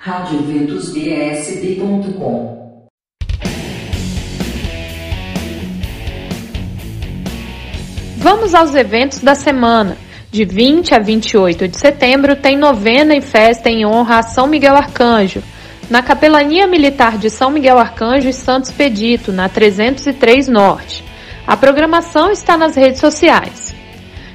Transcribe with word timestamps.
radioventusbsb.com 0.00 2.78
Vamos 8.16 8.54
aos 8.54 8.76
eventos 8.76 9.18
da 9.18 9.34
semana. 9.34 9.96
De 10.30 10.44
20 10.44 10.94
a 10.94 11.00
28 11.00 11.66
de 11.66 11.76
setembro 11.76 12.36
tem 12.36 12.56
novena 12.56 13.16
e 13.16 13.20
festa 13.20 13.68
em 13.68 13.84
honra 13.84 14.20
a 14.20 14.22
São 14.22 14.46
Miguel 14.46 14.76
Arcanjo, 14.76 15.42
na 15.90 16.00
Capelania 16.00 16.68
Militar 16.68 17.18
de 17.18 17.28
São 17.28 17.50
Miguel 17.50 17.76
Arcanjo 17.76 18.28
e 18.28 18.32
Santos 18.32 18.70
Pedito, 18.70 19.32
na 19.32 19.48
303 19.48 20.46
Norte. 20.46 21.04
A 21.44 21.56
programação 21.56 22.30
está 22.30 22.56
nas 22.56 22.76
redes 22.76 23.00
sociais. 23.00 23.67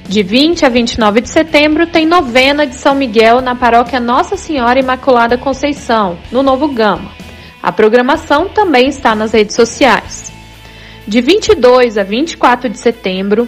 De 0.07 0.21
20 0.21 0.65
a 0.65 0.69
29 0.69 1.21
de 1.21 1.29
setembro 1.29 1.87
tem 1.87 2.05
novena 2.05 2.67
de 2.67 2.75
São 2.75 2.93
Miguel 2.93 3.41
na 3.41 3.55
paróquia 3.55 3.99
Nossa 3.99 4.35
Senhora 4.35 4.79
Imaculada 4.79 5.37
Conceição, 5.37 6.19
no 6.31 6.43
Novo 6.43 6.67
Gama. 6.67 7.11
A 7.61 7.71
programação 7.71 8.49
também 8.49 8.89
está 8.89 9.15
nas 9.15 9.31
redes 9.31 9.55
sociais. 9.55 10.31
De 11.07 11.21
22 11.21 11.97
a 11.97 12.03
24 12.03 12.69
de 12.69 12.77
setembro 12.77 13.47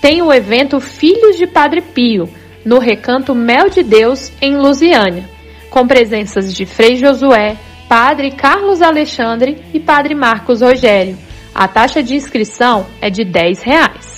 tem 0.00 0.20
o 0.20 0.32
evento 0.32 0.78
Filhos 0.80 1.38
de 1.38 1.46
Padre 1.46 1.80
Pio, 1.80 2.28
no 2.64 2.78
Recanto 2.78 3.34
Mel 3.34 3.70
de 3.70 3.82
Deus, 3.82 4.30
em 4.40 4.56
Lusiânia, 4.56 5.28
com 5.70 5.86
presenças 5.86 6.54
de 6.54 6.66
Frei 6.66 6.96
Josué, 6.96 7.56
Padre 7.88 8.30
Carlos 8.30 8.82
Alexandre 8.82 9.62
e 9.72 9.80
Padre 9.80 10.14
Marcos 10.14 10.60
Rogério. 10.60 11.16
A 11.54 11.66
taxa 11.66 12.02
de 12.02 12.14
inscrição 12.14 12.86
é 13.00 13.08
de 13.08 13.24
10 13.24 13.62
reais. 13.62 14.13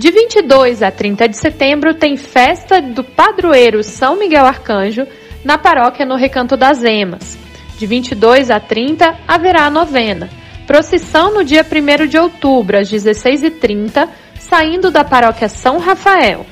De 0.00 0.10
22 0.10 0.82
a 0.82 0.90
30 0.90 1.28
de 1.28 1.36
setembro 1.36 1.92
tem 1.92 2.16
festa 2.16 2.80
do 2.80 3.04
padroeiro 3.04 3.84
São 3.84 4.18
Miguel 4.18 4.46
Arcanjo 4.46 5.06
na 5.44 5.58
paróquia 5.58 6.06
no 6.06 6.16
Recanto 6.16 6.56
das 6.56 6.82
Emas. 6.82 7.36
De 7.76 7.84
22 7.84 8.50
a 8.50 8.58
30 8.58 9.14
haverá 9.28 9.66
a 9.66 9.70
novena. 9.70 10.30
Procissão 10.66 11.34
no 11.34 11.44
dia 11.44 11.62
1 11.62 12.06
de 12.06 12.16
outubro, 12.16 12.78
às 12.78 12.90
16h30, 12.90 14.08
saindo 14.38 14.90
da 14.90 15.04
paróquia 15.04 15.50
São 15.50 15.76
Rafael. 15.76 16.46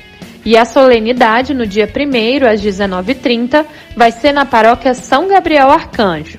E 0.44 0.54
a 0.54 0.66
solenidade, 0.66 1.54
no 1.54 1.66
dia 1.66 1.88
1 1.88 2.46
às 2.46 2.60
19h30, 2.60 3.64
vai 3.96 4.12
ser 4.12 4.32
na 4.32 4.44
paróquia 4.44 4.92
São 4.92 5.26
Gabriel 5.26 5.70
Arcanjo. 5.70 6.38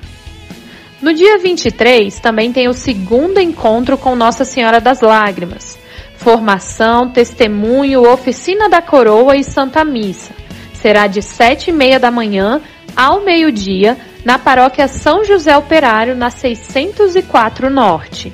No 1.02 1.12
dia 1.12 1.38
23, 1.38 2.20
também 2.20 2.52
tem 2.52 2.68
o 2.68 2.72
segundo 2.72 3.40
encontro 3.40 3.98
com 3.98 4.14
Nossa 4.14 4.44
Senhora 4.44 4.80
das 4.80 5.00
Lágrimas. 5.00 5.79
Formação, 6.20 7.08
testemunho, 7.08 8.06
oficina 8.06 8.68
da 8.68 8.82
coroa 8.82 9.36
e 9.36 9.42
Santa 9.42 9.82
Missa. 9.82 10.34
Será 10.74 11.06
de 11.06 11.20
7h30 11.20 11.98
da 11.98 12.10
manhã 12.10 12.60
ao 12.94 13.22
meio-dia, 13.22 13.96
na 14.22 14.38
paróquia 14.38 14.86
São 14.86 15.24
José 15.24 15.56
Operário, 15.56 16.14
na 16.14 16.28
604 16.28 17.70
Norte. 17.70 18.30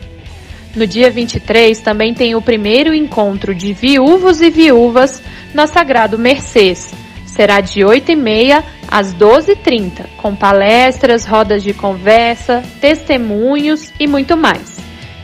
No 0.74 0.84
dia 0.84 1.12
23 1.12 1.78
também 1.78 2.12
tem 2.12 2.34
o 2.34 2.42
primeiro 2.42 2.92
encontro 2.92 3.54
de 3.54 3.72
viúvos 3.72 4.42
e 4.42 4.50
viúvas 4.50 5.22
na 5.54 5.68
Sagrado 5.68 6.18
Mercês. 6.18 6.92
Será 7.24 7.60
de 7.60 7.82
8h30 7.82 8.64
às 8.88 9.14
12h30, 9.14 10.06
com 10.16 10.34
palestras, 10.34 11.24
rodas 11.24 11.62
de 11.62 11.72
conversa, 11.72 12.64
testemunhos 12.80 13.92
e 14.00 14.08
muito 14.08 14.36
mais. 14.36 14.75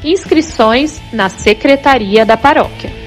Inscrições 0.04 1.00
na 1.12 1.28
Secretaria 1.28 2.26
da 2.26 2.36
Paróquia. 2.36 3.02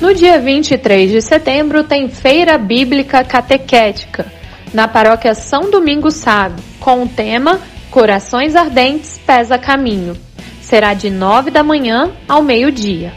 No 0.00 0.14
dia 0.14 0.38
23 0.38 1.10
de 1.10 1.20
setembro 1.20 1.82
tem 1.82 2.08
Feira 2.08 2.56
Bíblica 2.56 3.24
Catequética, 3.24 4.24
na 4.72 4.86
paróquia 4.86 5.34
São 5.34 5.70
Domingos 5.70 6.14
Sábio, 6.14 6.62
com 6.78 7.02
o 7.02 7.08
tema 7.08 7.60
Corações 7.96 8.54
Ardentes 8.54 9.18
Pesa 9.26 9.56
Caminho. 9.56 10.14
Será 10.60 10.92
de 10.92 11.08
9 11.08 11.50
da 11.50 11.62
manhã 11.62 12.12
ao 12.28 12.42
meio-dia. 12.42 13.10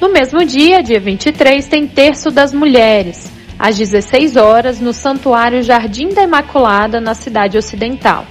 No 0.00 0.10
mesmo 0.10 0.42
dia, 0.42 0.82
dia 0.82 0.98
23, 0.98 1.66
tem 1.66 1.86
Terço 1.86 2.30
das 2.30 2.50
Mulheres, 2.50 3.30
às 3.58 3.76
16 3.76 4.38
horas, 4.38 4.80
no 4.80 4.94
Santuário 4.94 5.62
Jardim 5.62 6.14
da 6.14 6.22
Imaculada, 6.22 6.98
na 6.98 7.12
cidade 7.12 7.58
ocidental. 7.58 8.24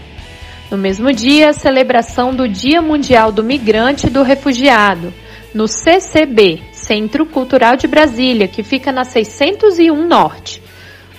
No 0.72 0.78
mesmo 0.78 1.14
dia, 1.14 1.54
celebração 1.54 2.34
do 2.34 2.48
Dia 2.50 2.82
Mundial 2.82 3.32
do 3.32 3.44
Migrante 3.44 4.08
e 4.08 4.10
do 4.10 4.24
Refugiado, 4.24 5.14
no 5.54 5.68
CCB, 5.68 6.64
Centro 6.72 7.28
Cultural 7.28 7.76
de 7.76 7.88
Brasília, 7.88 8.48
que 8.48 8.64
fica 8.64 8.92
na 8.92 9.04
601 9.04 10.08
Norte. 10.08 10.64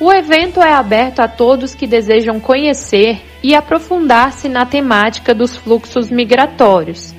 O 0.00 0.12
evento 0.12 0.60
é 0.60 0.72
aberto 0.72 1.20
a 1.20 1.28
todos 1.28 1.72
que 1.72 1.86
desejam 1.86 2.40
conhecer 2.40 3.22
e 3.46 3.54
aprofundar-se 3.54 4.48
na 4.48 4.66
temática 4.66 5.32
dos 5.32 5.56
fluxos 5.56 6.10
migratórios. 6.10 7.14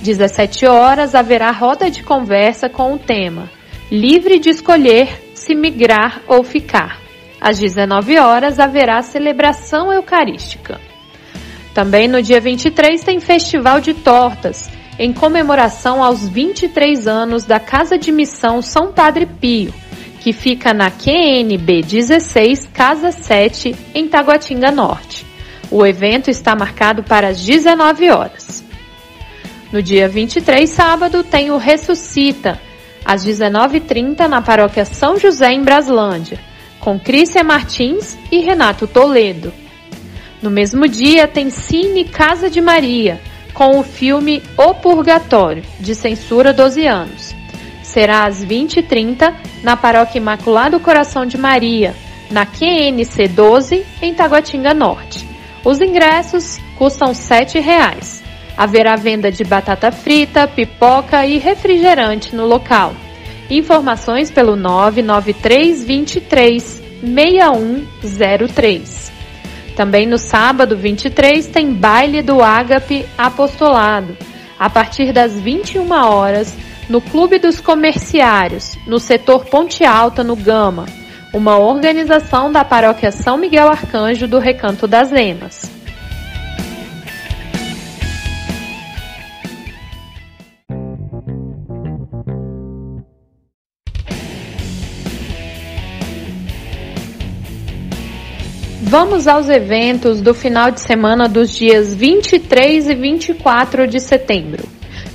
17 0.00 0.64
horas 0.64 1.12
haverá 1.12 1.50
roda 1.50 1.90
de 1.90 2.04
conversa 2.04 2.68
com 2.68 2.94
o 2.94 2.98
tema 3.00 3.50
Livre 3.90 4.38
de 4.38 4.48
escolher 4.48 5.32
se 5.34 5.56
migrar 5.56 6.22
ou 6.28 6.44
ficar. 6.44 7.00
Às 7.40 7.58
19 7.58 8.16
horas 8.16 8.60
haverá 8.60 9.02
celebração 9.02 9.92
eucarística. 9.92 10.80
Também 11.74 12.06
no 12.06 12.22
dia 12.22 12.40
23 12.40 13.02
tem 13.02 13.18
Festival 13.18 13.80
de 13.80 13.92
Tortas, 13.92 14.70
em 15.00 15.12
comemoração 15.12 16.00
aos 16.00 16.28
23 16.28 17.08
anos 17.08 17.44
da 17.44 17.58
Casa 17.58 17.98
de 17.98 18.12
Missão 18.12 18.62
São 18.62 18.92
Padre 18.92 19.26
Pio, 19.26 19.74
que 20.20 20.32
fica 20.32 20.72
na 20.72 20.92
QNB 20.92 21.82
16, 21.82 22.68
Casa 22.72 23.10
7, 23.10 23.74
em 23.92 24.06
Taguatinga 24.06 24.70
Norte. 24.70 25.31
O 25.72 25.86
evento 25.86 26.30
está 26.30 26.54
marcado 26.54 27.02
para 27.02 27.28
as 27.28 27.42
19 27.42 28.10
horas. 28.10 28.62
No 29.72 29.82
dia 29.82 30.06
23, 30.06 30.68
sábado, 30.68 31.24
tem 31.24 31.50
o 31.50 31.56
Ressuscita, 31.56 32.60
às 33.02 33.24
19h30, 33.24 34.28
na 34.28 34.42
paróquia 34.42 34.84
São 34.84 35.18
José, 35.18 35.50
em 35.50 35.62
Braslândia, 35.62 36.38
com 36.78 37.00
Crícia 37.00 37.42
Martins 37.42 38.18
e 38.30 38.40
Renato 38.40 38.86
Toledo. 38.86 39.50
No 40.42 40.50
mesmo 40.50 40.86
dia, 40.86 41.26
tem 41.26 41.48
Cine 41.48 42.04
Casa 42.04 42.50
de 42.50 42.60
Maria, 42.60 43.18
com 43.54 43.78
o 43.78 43.82
filme 43.82 44.42
O 44.58 44.74
Purgatório, 44.74 45.64
de 45.80 45.94
censura 45.94 46.52
12 46.52 46.86
anos. 46.86 47.34
Será 47.82 48.26
às 48.26 48.44
20h30 48.44 49.32
na 49.62 49.74
Paróquia 49.74 50.18
Imaculado 50.18 50.78
Coração 50.78 51.24
de 51.24 51.38
Maria, 51.38 51.94
na 52.30 52.44
QNC 52.44 53.26
12, 53.28 53.86
em 54.02 54.12
Taguatinga 54.12 54.74
Norte. 54.74 55.21
Os 55.64 55.80
ingressos 55.80 56.58
custam 56.76 57.08
R$ 57.08 57.14
7,00. 57.14 58.22
Haverá 58.56 58.96
venda 58.96 59.30
de 59.30 59.44
batata 59.44 59.92
frita, 59.92 60.46
pipoca 60.46 61.24
e 61.24 61.38
refrigerante 61.38 62.34
no 62.34 62.46
local. 62.46 62.92
Informações 63.48 64.30
pelo 64.30 64.56
993 64.56 65.84
23 65.84 66.82
6103. 67.02 69.12
Também 69.76 70.06
no 70.06 70.18
sábado 70.18 70.76
23 70.76 71.46
tem 71.48 71.72
baile 71.72 72.22
do 72.22 72.42
Ágape 72.42 73.06
Apostolado, 73.16 74.16
a 74.58 74.68
partir 74.68 75.12
das 75.12 75.40
21 75.40 75.90
horas, 75.92 76.54
no 76.88 77.00
Clube 77.00 77.38
dos 77.38 77.60
Comerciários, 77.60 78.76
no 78.86 78.98
setor 78.98 79.46
Ponte 79.46 79.84
Alta, 79.84 80.22
no 80.22 80.36
Gama, 80.36 80.84
uma 81.32 81.58
organização 81.58 82.52
da 82.52 82.62
Paróquia 82.64 83.10
São 83.10 83.38
Miguel 83.38 83.68
Arcanjo 83.68 84.28
do 84.28 84.38
Recanto 84.38 84.86
das 84.86 85.10
Emas. 85.12 85.70
Vamos 98.82 99.26
aos 99.26 99.48
eventos 99.48 100.20
do 100.20 100.34
final 100.34 100.70
de 100.70 100.78
semana 100.78 101.26
dos 101.26 101.56
dias 101.56 101.94
23 101.94 102.90
e 102.90 102.94
24 102.94 103.86
de 103.86 103.98
setembro. 103.98 104.68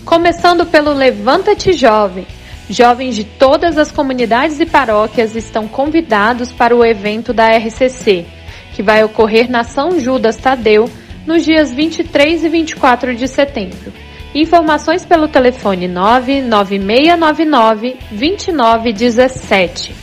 Começando 0.03 0.65
pelo 0.65 0.91
Levanta-te 0.93 1.73
Jovem. 1.73 2.25
Jovens 2.69 3.15
de 3.15 3.23
todas 3.23 3.77
as 3.77 3.91
comunidades 3.91 4.59
e 4.59 4.65
paróquias 4.65 5.35
estão 5.35 5.67
convidados 5.67 6.51
para 6.51 6.75
o 6.75 6.83
evento 6.83 7.33
da 7.33 7.55
RCC, 7.55 8.25
que 8.73 8.83
vai 8.83 9.03
ocorrer 9.03 9.49
na 9.49 9.63
São 9.63 9.99
Judas 9.99 10.35
Tadeu 10.35 10.89
nos 11.25 11.45
dias 11.45 11.71
23 11.71 12.43
e 12.43 12.49
24 12.49 13.15
de 13.15 13.27
setembro. 13.27 13.93
Informações 14.35 15.05
pelo 15.05 15.27
telefone 15.27 15.87
99699 15.87 17.97
2917. 18.11 19.95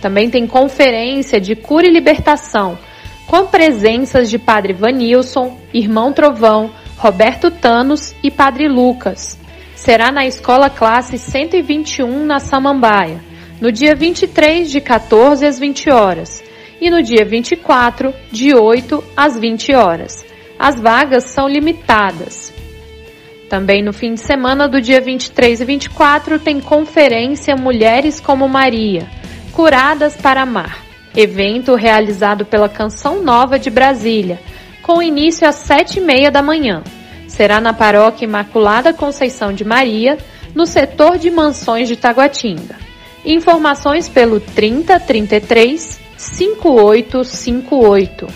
Também 0.00 0.30
tem 0.30 0.46
conferência 0.46 1.40
de 1.40 1.54
cura 1.54 1.86
e 1.86 1.90
libertação 1.90 2.78
com 3.26 3.46
presenças 3.46 4.28
de 4.28 4.38
Padre 4.38 4.72
Vanilson, 4.72 5.56
Irmão 5.72 6.12
Trovão, 6.12 6.70
Roberto 6.96 7.50
Tanos 7.50 8.14
e 8.24 8.30
Padre 8.30 8.68
Lucas. 8.68 9.39
Será 9.80 10.12
na 10.12 10.26
Escola 10.26 10.68
Classe 10.68 11.16
121 11.16 12.26
na 12.26 12.38
Samambaia, 12.38 13.24
no 13.62 13.72
dia 13.72 13.94
23 13.94 14.70
de 14.70 14.78
14 14.78 15.46
às 15.46 15.58
20 15.58 15.88
horas 15.88 16.44
e 16.78 16.90
no 16.90 17.02
dia 17.02 17.24
24 17.24 18.12
de 18.30 18.54
8 18.54 19.02
às 19.16 19.38
20 19.38 19.72
horas. 19.74 20.22
As 20.58 20.78
vagas 20.78 21.24
são 21.24 21.48
limitadas. 21.48 22.52
Também 23.48 23.82
no 23.82 23.90
fim 23.94 24.12
de 24.12 24.20
semana 24.20 24.68
do 24.68 24.82
dia 24.82 25.00
23 25.00 25.62
e 25.62 25.64
24 25.64 26.38
tem 26.38 26.60
conferência 26.60 27.56
Mulheres 27.56 28.20
como 28.20 28.46
Maria, 28.46 29.08
Curadas 29.50 30.14
para 30.14 30.42
Amar, 30.42 30.84
evento 31.16 31.74
realizado 31.74 32.44
pela 32.44 32.68
Canção 32.68 33.22
Nova 33.22 33.58
de 33.58 33.70
Brasília, 33.70 34.42
com 34.82 35.02
início 35.02 35.48
às 35.48 35.54
sete 35.54 36.00
e 36.00 36.02
meia 36.02 36.30
da 36.30 36.42
manhã. 36.42 36.82
Será 37.30 37.60
na 37.60 37.72
Paróquia 37.72 38.24
Imaculada 38.24 38.92
Conceição 38.92 39.52
de 39.52 39.64
Maria, 39.64 40.18
no 40.52 40.66
setor 40.66 41.16
de 41.16 41.30
mansões 41.30 41.86
de 41.86 41.94
Taguatinga. 41.94 42.74
Informações 43.24 44.08
pelo 44.08 44.40
3033 44.40 46.00
5858. 46.16 48.26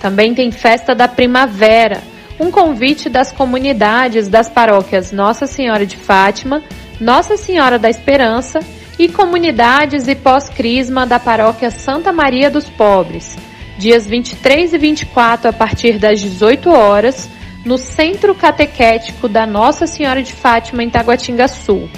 Também 0.00 0.34
tem 0.34 0.50
Festa 0.50 0.92
da 0.92 1.06
Primavera, 1.06 2.02
um 2.38 2.50
convite 2.50 3.08
das 3.08 3.30
comunidades 3.30 4.26
das 4.26 4.50
paróquias 4.50 5.12
Nossa 5.12 5.46
Senhora 5.46 5.86
de 5.86 5.96
Fátima, 5.96 6.64
Nossa 7.00 7.36
Senhora 7.36 7.78
da 7.78 7.88
Esperança 7.88 8.58
e 8.98 9.08
comunidades 9.08 10.08
e 10.08 10.16
pós-crisma 10.16 11.06
da 11.06 11.20
paróquia 11.20 11.70
Santa 11.70 12.12
Maria 12.12 12.50
dos 12.50 12.68
Pobres, 12.68 13.38
dias 13.78 14.04
23 14.04 14.72
e 14.72 14.78
24 14.78 15.48
a 15.48 15.52
partir 15.52 15.96
das 15.96 16.20
18 16.20 16.70
horas, 16.70 17.30
no 17.64 17.76
Centro 17.76 18.34
Catequético 18.34 19.28
da 19.28 19.46
Nossa 19.46 19.86
Senhora 19.86 20.22
de 20.22 20.32
Fátima 20.32 20.82
em 20.82 20.90
Taguatinga 20.90 21.46
Sul, 21.46 21.88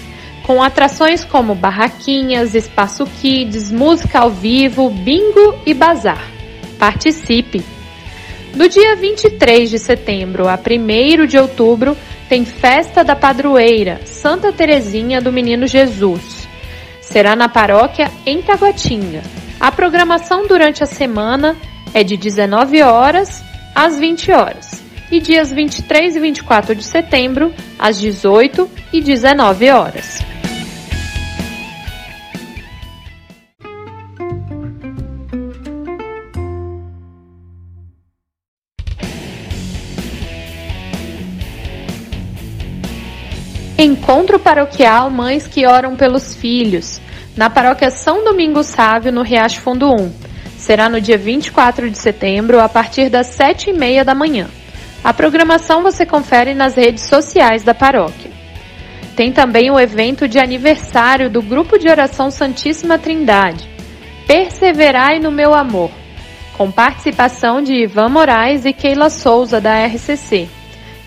com 0.45 0.63
atrações 0.63 1.25
como 1.25 1.55
barraquinhas, 1.55 2.55
espaço 2.55 3.07
kids, 3.21 3.71
música 3.71 4.21
ao 4.21 4.31
vivo, 4.31 4.91
bingo 4.91 5.55
e 5.65 5.73
bazar. 5.73 6.23
Participe! 6.79 7.63
Do 8.55 8.69
dia 8.69 8.97
23 8.97 9.71
de 9.71 9.79
setembro 9.79 10.49
a 10.49 10.59
1 10.59 11.27
de 11.27 11.39
outubro, 11.39 11.97
tem 12.29 12.45
Festa 12.45 13.05
da 13.05 13.15
Padroeira, 13.15 14.01
Santa 14.05 14.53
Terezinha 14.53 15.21
do 15.21 15.33
Menino 15.33 15.67
Jesus. 15.67 16.47
Será 17.01 17.37
na 17.37 17.49
paróquia 17.49 18.11
em 18.27 18.43
Taguatinga. 18.43 19.23
A 19.61 19.71
programação 19.71 20.47
durante 20.47 20.83
a 20.83 20.87
semana 20.87 21.57
é 21.95 22.03
de 22.03 22.17
19 22.17 22.83
horas 22.83 23.43
às 23.75 23.99
20 23.99 24.33
horas 24.33 24.82
e 25.13 25.21
dias 25.21 25.53
23 25.53 26.17
e 26.17 26.21
24 26.21 26.75
de 26.75 26.83
setembro 26.83 27.53
às 27.79 28.01
18 28.01 28.69
e 28.95 29.01
19 29.03 29.71
horas. 29.71 30.21
Encontro 43.79 44.39
Paroquial 44.39 45.11
Mães 45.11 45.47
que 45.47 45.67
Oram 45.67 45.95
pelos 45.95 46.35
Filhos, 46.35 47.01
na 47.37 47.51
paróquia 47.51 47.91
São 47.91 48.25
Domingos 48.25 48.67
Sávio, 48.67 49.13
no 49.13 49.23
Riacho 49.23 49.61
Fundo 49.61 49.93
1. 49.93 50.13
Será 50.57 50.89
no 50.89 51.01
dia 51.01 51.19
24 51.19 51.91
de 51.91 51.99
setembro, 51.99 52.61
a 52.61 52.69
partir 52.69 53.11
das 53.11 53.27
7 53.27 53.71
e 53.71 53.73
meia 53.73 54.05
da 54.05 54.15
manhã. 54.15 54.49
A 55.05 55.13
programação 55.13 55.83
você 55.83 56.07
confere 56.07 56.55
nas 56.55 56.77
redes 56.77 57.05
sociais 57.05 57.63
da 57.63 57.75
paróquia. 57.75 58.31
Tem 59.17 59.33
também 59.33 59.71
o 59.71 59.79
evento 59.79 60.27
de 60.29 60.39
aniversário 60.39 61.29
do 61.29 61.43
Grupo 61.43 61.79
de 61.79 61.89
Oração 61.89 62.31
Santíssima 62.31 62.99
Trindade, 62.99 63.69
Perseverai 64.27 65.19
no 65.19 65.31
Meu 65.31 65.53
Amor, 65.53 65.91
com 66.57 66.71
participação 66.71 67.61
de 67.61 67.75
Ivan 67.75 68.09
Moraes 68.09 68.65
e 68.65 68.73
Keila 68.73 69.11
Souza, 69.11 69.61
da 69.61 69.85
RCC 69.85 70.49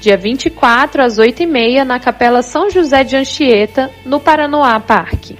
dia 0.06 0.18
24 0.18 1.01
às 1.01 1.18
8h30 1.18 1.83
na 1.83 2.00
Capela 2.00 2.44
São 2.44 2.69
José 2.69 3.03
de 3.03 3.15
Anchieta, 3.15 3.89
no 4.06 4.19
Paranoá 4.19 4.80
Parque. 4.80 5.36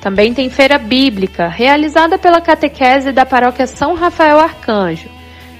Também 0.00 0.32
tem 0.32 0.48
feira 0.48 0.78
bíblica, 0.78 1.48
realizada 1.48 2.16
pela 2.16 2.40
catequese 2.40 3.12
da 3.12 3.26
paróquia 3.26 3.66
São 3.66 3.94
Rafael 3.94 4.38
Arcanjo, 4.38 5.10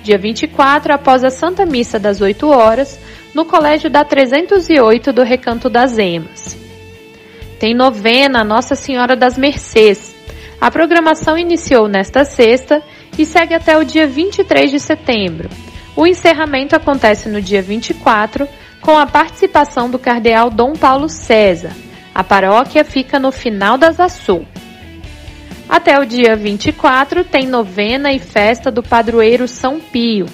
dia 0.09 0.17
24 0.17 0.95
após 0.95 1.23
a 1.23 1.29
Santa 1.29 1.67
Missa 1.67 1.99
das 1.99 2.23
8 2.23 2.49
horas, 2.49 2.99
no 3.35 3.45
Colégio 3.45 3.91
da 3.91 4.05
308 4.05 5.13
do 5.13 5.23
Recanto 5.23 5.69
das 5.69 5.99
Emas. 5.99 6.57
Tem 7.61 7.75
novena 7.75 8.43
Nossa 8.43 8.75
Senhora 8.75 9.15
das 9.15 9.37
Mercês. 9.37 10.15
A 10.59 10.71
programação 10.71 11.37
iniciou 11.37 11.89
nesta 11.89 12.25
sexta 12.25 12.83
e 13.19 13.27
segue 13.27 13.53
até 13.53 13.77
o 13.77 13.85
dia 13.85 14.07
23 14.07 14.71
de 14.71 14.81
setembro. 14.81 15.51
O 15.95 16.07
encerramento 16.07 16.75
acontece 16.75 17.29
no 17.29 17.43
dia 17.43 17.61
24, 17.61 18.49
com 18.81 18.97
a 18.97 19.07
participação 19.07 19.91
do 19.91 19.99
cardeal 19.99 20.49
Dom 20.49 20.73
Paulo 20.73 21.11
César. 21.11 21.73
A 22.15 22.25
paróquia 22.25 22.83
fica 22.83 23.19
no 23.19 23.31
final 23.31 23.77
das 23.77 24.01
Açu. 24.01 24.47
Até 25.69 26.01
o 26.01 26.07
dia 26.07 26.35
24 26.35 27.25
tem 27.25 27.47
novena 27.47 28.11
e 28.11 28.19
festa 28.19 28.71
do 28.71 28.83
padroeiro 28.83 29.47
São 29.47 29.79
Pio. 29.79 30.25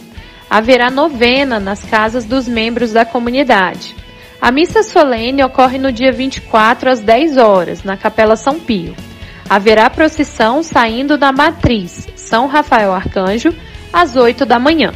Haverá 0.48 0.90
novena 0.90 1.58
nas 1.58 1.82
casas 1.82 2.25
dos 2.25 2.46
membros 2.46 2.92
da 2.92 3.04
comunidade. 3.04 3.96
A 4.40 4.52
missa 4.52 4.84
solene 4.84 5.42
ocorre 5.42 5.76
no 5.76 5.90
dia 5.90 6.12
24 6.12 6.88
às 6.88 7.00
10 7.00 7.36
horas, 7.36 7.82
na 7.82 7.96
Capela 7.96 8.36
São 8.36 8.60
Pio. 8.60 8.94
Haverá 9.50 9.90
procissão 9.90 10.62
saindo 10.62 11.19
da 11.19 11.32
matriz 11.32 12.06
São 12.14 12.46
Rafael 12.46 12.92
Arcanjo 12.92 13.52
às 13.92 14.14
8 14.14 14.46
da 14.46 14.60
manhã. 14.60 14.92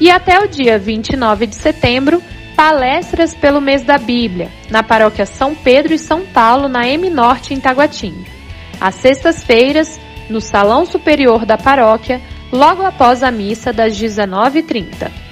E 0.00 0.10
até 0.10 0.40
o 0.40 0.48
dia 0.48 0.80
29 0.80 1.46
de 1.46 1.54
setembro, 1.54 2.20
palestras 2.56 3.36
pelo 3.36 3.60
mês 3.60 3.82
da 3.82 3.98
Bíblia, 3.98 4.50
na 4.68 4.82
paróquia 4.82 5.26
São 5.26 5.54
Pedro 5.54 5.94
e 5.94 5.98
São 5.98 6.26
Paulo, 6.26 6.68
na 6.68 6.88
M 6.88 7.08
Norte, 7.08 7.54
em 7.54 7.60
Taguatinga. 7.60 8.37
Às 8.80 8.96
sextas-feiras, 8.96 10.00
no 10.28 10.40
Salão 10.40 10.86
Superior 10.86 11.44
da 11.44 11.56
Paróquia, 11.56 12.20
logo 12.52 12.82
após 12.82 13.22
a 13.22 13.30
missa 13.30 13.72
das 13.72 13.96
19h30. 13.96 15.27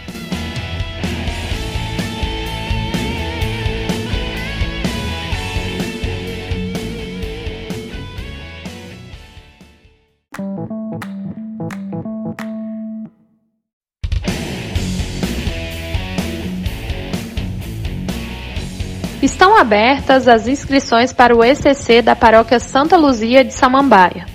Abertas 19.56 20.28
as 20.28 20.46
inscrições 20.46 21.14
para 21.14 21.34
o 21.34 21.42
ECC 21.42 22.02
da 22.02 22.14
Paróquia 22.14 22.60
Santa 22.60 22.94
Luzia 22.94 23.42
de 23.42 23.54
Samambaia. 23.54 24.26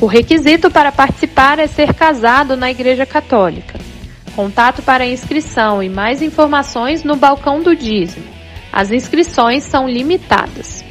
O 0.00 0.06
requisito 0.06 0.70
para 0.70 0.90
participar 0.90 1.58
é 1.58 1.66
ser 1.66 1.92
casado 1.92 2.56
na 2.56 2.70
Igreja 2.70 3.04
Católica. 3.04 3.78
Contato 4.34 4.80
para 4.80 5.04
inscrição 5.04 5.82
e 5.82 5.90
mais 5.90 6.22
informações 6.22 7.04
no 7.04 7.14
balcão 7.14 7.62
do 7.62 7.76
dízimo. 7.76 8.24
As 8.72 8.90
inscrições 8.90 9.64
são 9.64 9.86
limitadas. 9.86 10.82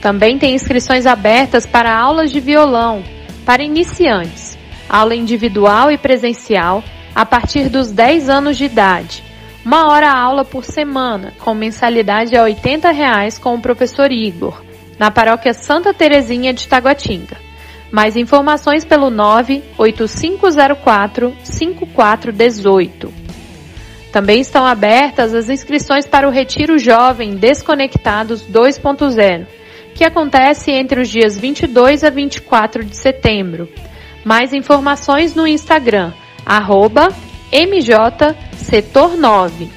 Também 0.00 0.38
tem 0.38 0.54
inscrições 0.54 1.06
abertas 1.06 1.66
para 1.66 1.92
aulas 1.92 2.30
de 2.30 2.38
violão 2.38 3.02
para 3.44 3.64
iniciantes, 3.64 4.56
aula 4.88 5.16
individual 5.16 5.90
e 5.90 5.98
presencial 5.98 6.84
a 7.12 7.26
partir 7.26 7.68
dos 7.68 7.90
10 7.90 8.28
anos 8.28 8.56
de 8.56 8.64
idade 8.64 9.25
uma 9.66 9.88
hora 9.88 10.10
aula 10.12 10.44
por 10.44 10.64
semana, 10.64 11.32
com 11.40 11.52
mensalidade 11.52 12.30
de 12.30 12.38
80 12.38 12.88
reais 12.92 13.36
com 13.36 13.56
o 13.56 13.60
professor 13.60 14.12
Igor, 14.12 14.62
na 14.96 15.10
paróquia 15.10 15.52
Santa 15.52 15.92
Terezinha 15.92 16.54
de 16.54 16.68
Taguatinga. 16.68 17.36
Mais 17.90 18.16
informações 18.16 18.84
pelo 18.84 19.10
98504 19.10 21.36
5418. 21.42 23.12
Também 24.12 24.40
estão 24.40 24.64
abertas 24.64 25.34
as 25.34 25.50
inscrições 25.50 26.06
para 26.06 26.28
o 26.28 26.30
Retiro 26.30 26.78
Jovem 26.78 27.34
Desconectados 27.34 28.44
2.0, 28.44 29.48
que 29.96 30.04
acontece 30.04 30.70
entre 30.70 31.00
os 31.00 31.08
dias 31.08 31.36
22 31.36 32.04
a 32.04 32.10
24 32.10 32.84
de 32.84 32.96
setembro. 32.96 33.68
Mais 34.24 34.52
informações 34.52 35.34
no 35.34 35.44
Instagram, 35.44 36.12
arroba 36.46 37.12
MJ 37.52 38.36
setor 38.56 39.16
9. 39.16 39.70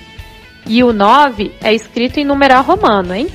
E 0.67 0.83
o 0.83 0.93
9 0.93 1.51
é 1.61 1.73
escrito 1.73 2.19
em 2.19 2.25
numeral 2.25 2.63
romano, 2.63 3.15
hein? 3.15 3.27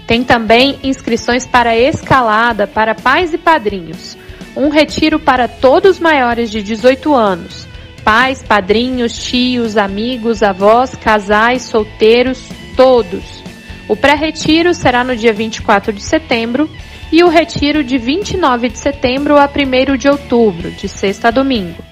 Tem 0.05 0.23
também 0.23 0.77
inscrições 0.83 1.47
para 1.47 1.75
escalada 1.75 2.67
para 2.67 2.93
pais 2.93 3.33
e 3.33 3.37
padrinhos. 3.37 4.14
Um 4.55 4.69
retiro 4.69 5.19
para 5.19 5.47
todos 5.47 5.99
maiores 5.99 6.49
de 6.49 6.61
18 6.61 7.13
anos. 7.13 7.67
Pais, 8.03 8.41
padrinhos, 8.43 9.17
tios, 9.17 9.75
amigos, 9.77 10.41
avós, 10.41 10.95
casais, 10.95 11.63
solteiros, 11.63 12.41
todos. 12.75 13.43
O 13.87 13.95
pré-retiro 13.95 14.73
será 14.73 15.03
no 15.03 15.15
dia 15.15 15.33
24 15.33 15.91
de 15.91 16.01
setembro 16.01 16.69
e 17.11 17.23
o 17.23 17.27
retiro 17.27 17.83
de 17.83 17.97
29 17.97 18.69
de 18.69 18.77
setembro 18.77 19.37
a 19.37 19.49
1 19.49 19.97
de 19.97 20.09
outubro, 20.09 20.71
de 20.71 20.87
sexta 20.87 21.27
a 21.27 21.31
domingo. 21.31 21.83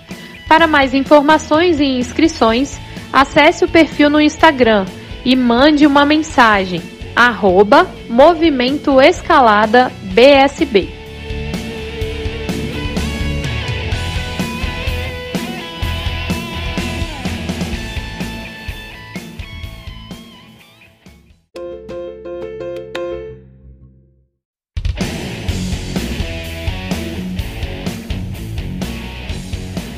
Para 0.48 0.68
mais 0.68 0.94
informações 0.94 1.80
e 1.80 1.86
inscrições, 1.86 2.80
acesse 3.12 3.66
o 3.66 3.68
perfil 3.68 4.10
no 4.10 4.22
Instagram 4.22 4.86
e 5.26 5.36
mande 5.36 5.86
uma 5.86 6.06
mensagem 6.06 6.82
arroba 7.16 7.88
Movimento 8.10 9.00
Escalada 9.00 9.92
BSB. 10.02 11.03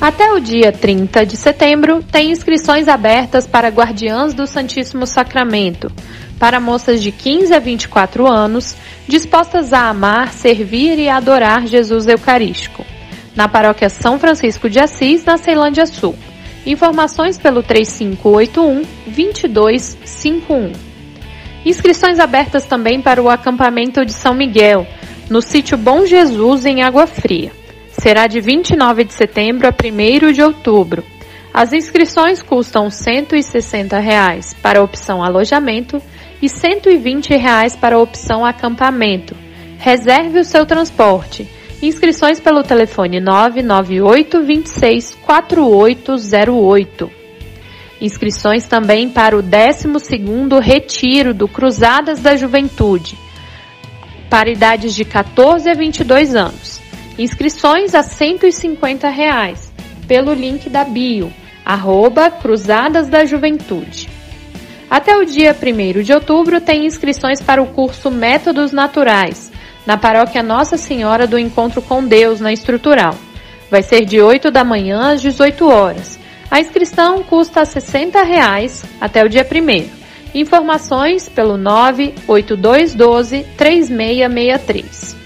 Até 0.06 0.32
o 0.32 0.40
dia 0.40 0.72
30 0.72 1.26
de 1.26 1.36
setembro, 1.36 2.04
tem 2.04 2.30
inscrições 2.30 2.88
abertas 2.88 3.48
para 3.48 3.70
guardiãs 3.70 4.36
do 4.36 4.46
Santíssimo 4.46 5.08
Sacramento, 5.08 5.92
para 6.38 6.60
moças 6.60 7.02
de 7.02 7.12
15 7.12 7.52
a 7.52 7.58
24 7.58 8.28
anos, 8.28 8.76
dispostas 9.08 9.74
a 9.74 9.90
amar, 9.90 10.32
servir 10.32 11.00
e 11.00 11.10
adorar 11.10 11.66
Jesus 11.66 12.06
Eucarístico. 12.08 12.86
Na 13.36 13.48
paróquia 13.48 13.90
São 13.90 14.20
Francisco 14.20 14.70
de 14.70 14.80
Assis, 14.80 15.26
na 15.26 15.40
Ceilândia 15.40 15.88
Sul. 15.88 16.16
Informações 16.68 17.40
pelo 17.40 17.64
3581 17.64 18.84
2251. 19.08 20.72
Inscrições 21.66 22.20
abertas 22.20 22.66
também 22.66 23.02
para 23.02 23.24
o 23.24 23.28
acampamento 23.28 24.06
de 24.06 24.14
São 24.14 24.36
Miguel, 24.36 24.86
no 25.32 25.42
sítio 25.42 25.76
Bom 25.76 26.06
Jesus, 26.06 26.64
em 26.64 26.84
Água 26.84 27.08
Fria 27.08 27.65
será 28.00 28.28
de 28.28 28.40
29 28.40 29.04
de 29.04 29.14
setembro 29.14 29.68
a 29.68 29.72
1 29.72 30.32
de 30.32 30.42
outubro. 30.42 31.04
As 31.54 31.72
inscrições 31.72 32.42
custam 32.42 32.90
160 32.90 33.98
reais 34.00 34.54
para 34.62 34.80
a 34.80 34.84
opção 34.84 35.24
alojamento 35.24 36.02
e 36.42 36.50
120 36.50 37.36
reais 37.38 37.76
para 37.76 37.96
a 37.96 38.00
opção 38.00 38.46
acampamento. 38.46 39.36
Reserve 39.78 40.40
o 40.40 40.44
seu 40.44 40.66
transporte. 40.66 41.48
Inscrições 41.82 42.40
pelo 42.40 42.64
telefone 42.64 43.20
998 43.20 44.44
26 44.44 45.16
4808. 45.26 47.12
Inscrições 48.02 48.66
também 48.66 49.10
para 49.10 49.38
o 49.38 49.44
12º 49.44 50.60
Retiro 50.60 51.34
do 51.34 51.48
Cruzadas 51.48 52.20
da 52.20 52.36
Juventude, 52.36 53.18
para 54.30 54.50
idades 54.50 54.94
de 54.94 55.06
14 55.06 55.70
a 55.70 55.74
22 55.74 56.36
anos. 56.36 56.75
Inscrições 57.18 57.96
a 57.96 58.04
150 58.04 59.08
reais, 59.08 59.72
pelo 60.06 60.34
link 60.34 60.70
da 60.70 60.84
bio, 60.84 61.32
arroba 61.64 62.30
Cruzadas 62.30 63.08
da 63.08 63.24
Juventude. 63.24 64.10
Até 64.90 65.18
o 65.18 65.26
dia 65.26 65.56
1 65.56 66.04
de 66.04 66.14
outubro 66.14 66.60
tem 66.60 66.86
inscrições 66.86 67.42
para 67.42 67.62
o 67.62 67.68
curso 67.68 68.12
Métodos 68.12 68.74
Naturais, 68.74 69.50
na 69.86 69.98
paróquia 69.98 70.44
Nossa 70.44 70.78
Senhora 70.78 71.26
do 71.26 71.40
Encontro 71.40 71.82
com 71.82 72.04
Deus, 72.04 72.42
na 72.42 72.52
Estrutural. 72.52 73.16
Vai 73.72 73.82
ser 73.82 74.04
de 74.04 74.22
8 74.22 74.52
da 74.52 74.66
manhã 74.66 75.14
às 75.14 75.22
18 75.22 75.68
horas. 75.70 76.20
A 76.52 76.60
inscrição 76.60 77.24
custa 77.24 77.64
60 77.66 78.22
reais 78.24 78.84
até 79.00 79.24
o 79.24 79.30
dia 79.30 79.46
1 79.50 80.38
Informações 80.38 81.30
pelo 81.30 81.56
98212 81.58 83.46
3663. 83.58 85.25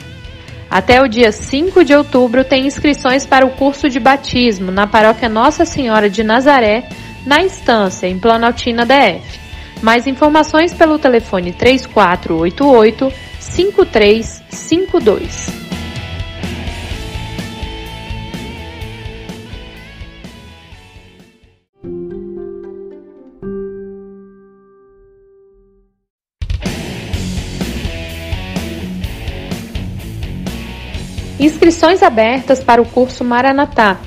Até 0.69 1.01
o 1.01 1.07
dia 1.07 1.31
5 1.31 1.83
de 1.83 1.95
outubro 1.95 2.43
tem 2.43 2.67
inscrições 2.67 3.25
para 3.25 3.43
o 3.45 3.51
curso 3.51 3.89
de 3.89 3.99
batismo 3.99 4.71
na 4.71 4.85
paróquia 4.85 5.27
Nossa 5.27 5.65
Senhora 5.65 6.07
de 6.09 6.23
Nazaré, 6.23 6.87
na 7.25 7.43
Estância, 7.43 8.07
em 8.07 8.19
Planaltina 8.19 8.85
DF. 8.85 9.39
Mais 9.81 10.05
informações 10.05 10.73
pelo 10.73 10.99
telefone 10.99 11.53
3488 11.53 13.11
5352. 13.39 15.58
Inscrições 31.39 32.03
abertas 32.03 32.61
para 32.61 32.81
o 32.81 32.85
curso 32.85 33.23
Maranatá, 33.23 33.97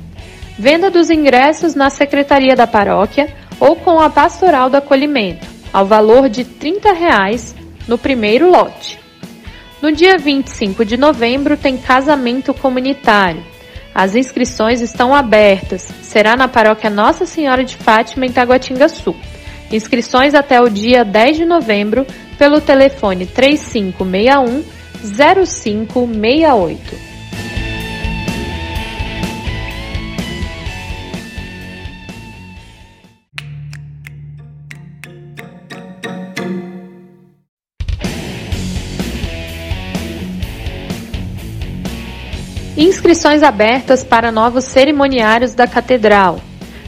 Venda 0.58 0.90
dos 0.90 1.10
ingressos 1.10 1.74
na 1.74 1.90
Secretaria 1.90 2.56
da 2.56 2.66
Paróquia 2.66 3.28
ou 3.60 3.76
com 3.76 4.00
a 4.00 4.10
Pastoral 4.10 4.68
do 4.68 4.76
Acolhimento, 4.76 5.46
ao 5.72 5.86
valor 5.86 6.28
de 6.28 6.44
30 6.44 6.92
reais 6.92 7.54
no 7.86 7.96
primeiro 7.96 8.50
lote. 8.50 8.98
No 9.80 9.92
dia 9.92 10.18
25 10.18 10.84
de 10.84 10.96
novembro 10.96 11.56
tem 11.56 11.76
casamento 11.76 12.52
comunitário. 12.52 13.42
As 13.94 14.14
inscrições 14.14 14.80
estão 14.80 15.14
abertas. 15.14 15.88
Será 16.02 16.36
na 16.36 16.48
paróquia 16.48 16.90
Nossa 16.90 17.26
Senhora 17.26 17.64
de 17.64 17.76
Fátima, 17.76 18.26
em 18.26 18.32
Taguatinga 18.32 18.88
Sul. 18.88 19.16
Inscrições 19.70 20.34
até 20.34 20.60
o 20.60 20.68
dia 20.68 21.04
10 21.04 21.36
de 21.36 21.44
novembro 21.44 22.06
pelo 22.36 22.60
telefone 22.60 23.26
3561 23.26 24.64
0568. 25.02 27.07
Inscrições 43.08 43.42
abertas 43.42 44.04
para 44.04 44.30
novos 44.30 44.64
cerimoniários 44.64 45.54
da 45.54 45.66
Catedral, 45.66 46.42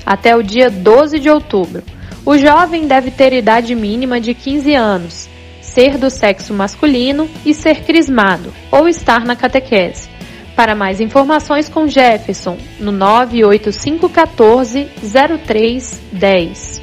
até 0.04 0.36
o 0.36 0.42
dia 0.42 0.68
12 0.68 1.18
de 1.18 1.30
outubro. 1.30 1.82
O 2.26 2.36
jovem 2.36 2.86
deve 2.86 3.10
ter 3.10 3.32
idade 3.32 3.74
mínima 3.74 4.20
de 4.20 4.34
15 4.34 4.74
anos, 4.74 5.30
ser 5.62 5.96
do 5.96 6.10
sexo 6.10 6.52
masculino 6.52 7.26
e 7.42 7.54
ser 7.54 7.84
crismado, 7.84 8.52
ou 8.70 8.86
estar 8.86 9.24
na 9.24 9.34
catequese. 9.34 10.10
Para 10.54 10.74
mais 10.74 11.00
informações 11.00 11.70
com 11.70 11.88
Jefferson 11.88 12.58
no 12.78 12.92
98514 12.92 14.90
0310. 15.02 16.82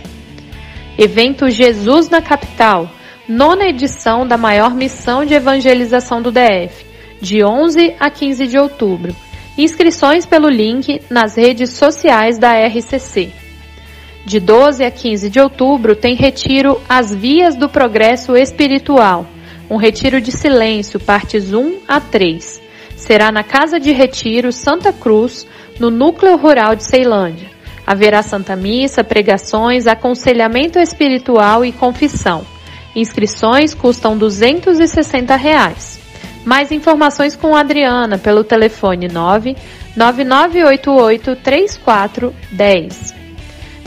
Evento 0.98 1.48
Jesus 1.48 2.10
na 2.10 2.24
Capital, 2.24 2.90
nona 3.30 3.68
edição 3.68 4.26
da 4.26 4.36
maior 4.36 4.74
missão 4.74 5.24
de 5.24 5.36
evangelização 5.36 6.24
do 6.24 6.32
DF, 6.32 6.88
de 7.22 7.44
11 7.44 7.94
a 8.00 8.10
15 8.10 8.48
de 8.48 8.58
outubro. 8.58 9.27
Inscrições 9.58 10.24
pelo 10.24 10.50
link 10.50 11.02
nas 11.10 11.36
redes 11.36 11.72
sociais 11.72 12.38
da 12.38 12.54
RCC. 12.54 13.32
De 14.24 14.40
12 14.40 14.84
a 14.84 14.92
15 14.92 15.30
de 15.32 15.40
outubro 15.40 15.96
tem 15.96 16.16
retiro 16.16 16.80
As 16.88 17.16
Vias 17.16 17.56
do 17.56 17.68
Progresso 17.68 18.38
Espiritual, 18.38 19.26
um 19.68 19.78
retiro 19.78 20.22
de 20.22 20.32
silêncio, 20.32 21.00
partes 21.00 21.54
1 21.54 21.80
a 21.88 22.00
3. 22.00 22.62
Será 22.96 23.32
na 23.32 23.44
Casa 23.44 23.80
de 23.80 23.92
Retiro 23.92 24.52
Santa 24.52 24.94
Cruz, 24.94 25.48
no 25.80 25.90
núcleo 25.90 26.38
rural 26.38 26.76
de 26.76 26.84
Ceilândia. 26.84 27.50
Haverá 27.86 28.22
Santa 28.22 28.56
Missa, 28.56 29.04
pregações, 29.04 29.88
aconselhamento 29.88 30.78
espiritual 30.78 31.66
e 31.66 31.72
confissão. 31.72 32.46
Inscrições 32.96 33.74
custam 33.74 34.18
260 34.18 35.36
reais. 35.36 35.97
Mais 36.48 36.72
informações 36.72 37.36
com 37.36 37.58
Adriana 37.58 38.18
pelo 38.18 38.42
telefone 38.42 39.10
9 39.10 39.58
9988 39.98 41.36
3410. 41.44 43.14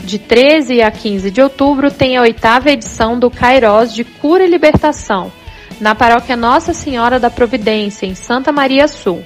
De 0.03 0.19
13 0.19 0.79
a 0.83 0.91
15 0.91 1.31
de 1.31 1.41
outubro 1.41 1.89
tem 1.89 2.17
a 2.17 2.21
oitava 2.21 2.69
edição 2.69 3.17
do 3.17 3.31
Cairós 3.31 3.91
de 3.91 4.03
Cura 4.03 4.43
e 4.43 4.47
Libertação, 4.47 5.31
na 5.79 5.95
paróquia 5.95 6.37
Nossa 6.37 6.71
Senhora 6.71 7.19
da 7.19 7.31
Providência, 7.31 8.05
em 8.05 8.13
Santa 8.13 8.51
Maria 8.51 8.87
Sul. 8.87 9.25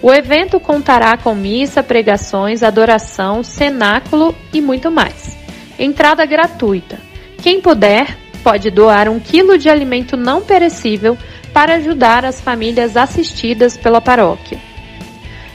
O 0.00 0.12
evento 0.12 0.60
contará 0.60 1.16
com 1.16 1.34
missa, 1.34 1.82
pregações, 1.82 2.62
adoração, 2.62 3.42
cenáculo 3.42 4.32
e 4.52 4.60
muito 4.60 4.92
mais. 4.92 5.36
Entrada 5.76 6.24
gratuita. 6.24 7.00
Quem 7.42 7.60
puder, 7.60 8.16
pode 8.44 8.70
doar 8.70 9.08
um 9.08 9.18
quilo 9.18 9.58
de 9.58 9.68
alimento 9.68 10.16
não 10.16 10.40
perecível 10.40 11.18
para 11.56 11.76
ajudar 11.76 12.22
as 12.26 12.38
famílias 12.38 12.98
assistidas 12.98 13.78
pela 13.78 13.98
paróquia. 13.98 14.58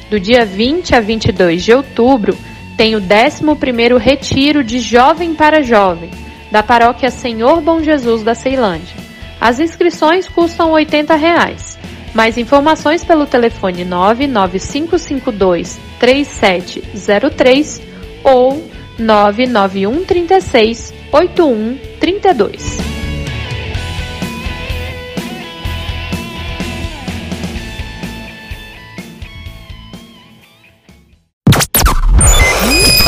Do 0.10 0.20
dia 0.20 0.44
20 0.44 0.96
a 0.96 1.00
22 1.00 1.64
de 1.64 1.72
outubro, 1.74 2.36
tem 2.76 2.96
o 2.96 3.02
11º 3.02 4.00
Retiro 4.00 4.64
de 4.64 4.80
Jovem 4.80 5.36
para 5.36 5.62
Jovem, 5.62 6.10
da 6.52 6.64
paróquia 6.64 7.12
Senhor 7.12 7.62
Bom 7.62 7.84
Jesus 7.84 8.24
da 8.24 8.34
Ceilândia. 8.34 8.96
As 9.40 9.60
inscrições 9.60 10.28
custam 10.28 10.72
80 10.72 11.14
reais. 11.14 11.78
Mais 12.16 12.36
informações 12.36 13.06
pelo 13.06 13.28
telefone 13.28 13.86
99552 13.86 15.80
3703 16.00 17.80
ou 18.24 18.68
99136 18.98 20.96
8132. 21.12 22.81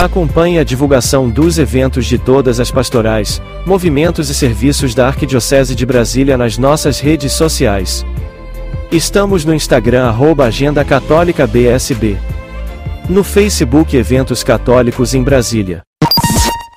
Acompanhe 0.04 0.60
a 0.60 0.66
divulgação 0.66 1.30
dos 1.30 1.58
eventos 1.58 2.06
de 2.06 2.18
todas 2.18 2.60
as 2.60 2.70
pastorais, 2.70 3.42
movimentos 3.66 4.30
e 4.30 4.36
serviços 4.36 4.94
da 4.94 5.08
Arquidiocese 5.08 5.74
de 5.74 5.86
Brasília 5.86 6.38
nas 6.38 6.58
nossas 6.58 7.00
redes 7.00 7.32
sociais. 7.32 8.06
Estamos 8.92 9.46
no 9.46 9.54
Instagram 9.56 10.04
arroba 10.04 10.44
Agenda 10.44 10.84
Católica 10.84 11.48
BSB. 11.48 12.18
No 13.08 13.24
Facebook 13.24 13.96
Eventos 13.96 14.44
Católicos 14.44 15.14
em 15.14 15.24
Brasília. 15.24 15.84